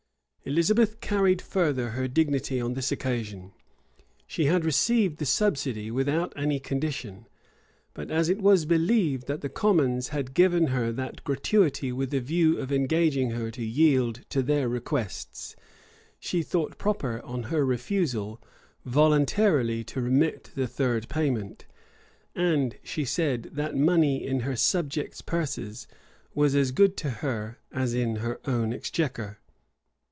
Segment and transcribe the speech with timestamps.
[0.51, 3.53] []Elizabeth carried further her dignity on this occasion.
[4.25, 7.27] She had received the subsidy without any condition;
[7.93, 12.19] but as it was believed that the commons had given her that gratuity with a
[12.19, 15.55] view of engaging her to yield to their requests,
[16.19, 18.41] she thought proper, on her refusal,
[18.83, 21.65] voluntarily to remit the third payment;
[22.33, 25.87] and she said, that money in her subjects' purses
[26.33, 29.37] was as good to her as in her own exchequer.